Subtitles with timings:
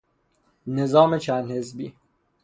[0.67, 1.95] نظام چند حزبی